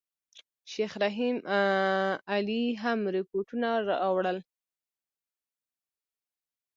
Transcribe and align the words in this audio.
شیخ 0.71 0.91
رحیم 1.03 1.37
علي 2.33 2.61
هم 2.83 2.99
رپوټونه 3.15 3.69
راوړل. 3.89 4.37